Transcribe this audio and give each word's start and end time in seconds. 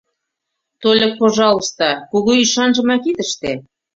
Тольык, 0.81 1.13
пожалуйста, 1.21 1.87
кугу 2.11 2.31
ӱшанжымак 2.43 3.03
ит 3.09 3.17
ыште... 3.25 3.51